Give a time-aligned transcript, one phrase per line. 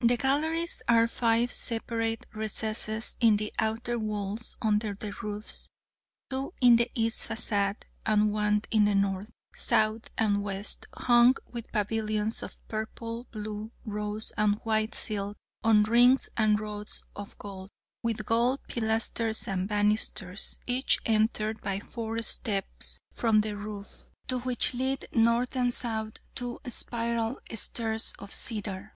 [0.00, 5.70] The galleries are five separate recesses in the outer walls under the roofs,
[6.28, 11.72] two in the east façade, and one in the north, south, and west, hung with
[11.72, 17.70] pavilions of purple, blue, rose and white silk on rings and rods of gold,
[18.02, 24.74] with gold pilasters and banisters, each entered by four steps from the roof, to which
[24.74, 28.94] lead, north and south, two spiral stairs of cedar.